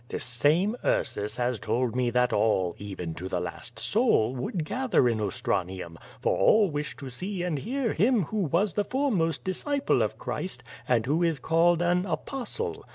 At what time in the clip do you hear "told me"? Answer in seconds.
1.59-2.09